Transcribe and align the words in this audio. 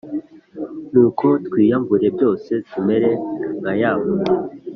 nuko 0.91 1.25
twiyambure 1.45 2.07
byose.tumere 2.15 3.09
nka 3.59 3.73
ya 3.81 3.91
mpumyi, 3.99 4.29